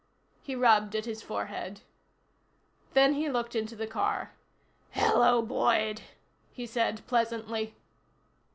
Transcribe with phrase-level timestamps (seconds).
[0.41, 1.81] He rubbed at his forehead.
[2.95, 4.33] Then he looked into the car.
[4.89, 6.01] "Hello, Boyd,"
[6.51, 7.75] he said pleasantly.